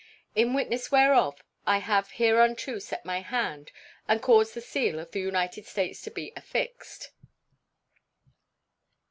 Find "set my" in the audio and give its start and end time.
2.79-3.19